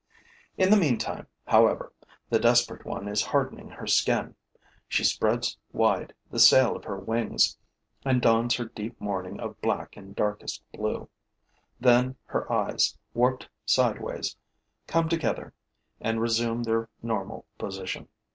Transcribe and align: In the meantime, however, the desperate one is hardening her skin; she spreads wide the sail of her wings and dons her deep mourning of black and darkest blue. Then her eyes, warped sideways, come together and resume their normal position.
In 0.57 0.71
the 0.71 0.77
meantime, 0.77 1.27
however, 1.45 1.93
the 2.27 2.39
desperate 2.39 2.85
one 2.87 3.07
is 3.07 3.21
hardening 3.21 3.69
her 3.69 3.85
skin; 3.85 4.33
she 4.87 5.03
spreads 5.03 5.59
wide 5.73 6.11
the 6.31 6.39
sail 6.39 6.75
of 6.75 6.85
her 6.85 6.97
wings 6.97 7.55
and 8.03 8.19
dons 8.19 8.55
her 8.55 8.65
deep 8.65 8.99
mourning 8.99 9.39
of 9.39 9.61
black 9.61 9.95
and 9.95 10.15
darkest 10.15 10.63
blue. 10.71 11.07
Then 11.79 12.15
her 12.25 12.51
eyes, 12.51 12.97
warped 13.13 13.47
sideways, 13.63 14.35
come 14.87 15.07
together 15.07 15.53
and 15.99 16.19
resume 16.19 16.63
their 16.63 16.89
normal 17.03 17.45
position. 17.59 18.07